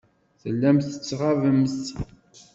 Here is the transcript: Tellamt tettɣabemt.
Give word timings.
Tellamt 0.41 0.87
tettɣabemt. 0.93 1.85